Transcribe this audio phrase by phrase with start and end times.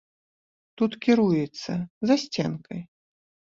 [0.81, 1.71] Тут кіруецца,
[2.09, 2.87] за сценкай!